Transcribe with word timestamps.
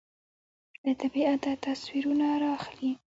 له 0.83 0.91
طبیعته 1.01 1.51
تصویرونه 1.65 2.27
رااخلي 2.43 2.91